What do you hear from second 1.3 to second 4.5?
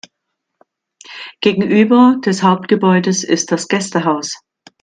Gegenüber des Hauptgebäudes ist das Gästehaus.